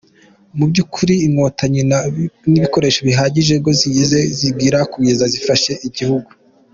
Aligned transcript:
Mu 0.57 0.65
by’ukuri 0.69 1.13
Inkotanyi 1.27 1.81
nta 1.89 2.01
bikoresho 2.63 2.99
bihagije 3.09 3.53
ngo 3.59 3.69
zigeze 3.79 4.19
zigira 4.37 4.79
kugeza 4.93 5.23
zifashe 5.33 5.71
igihugu. 5.89 6.29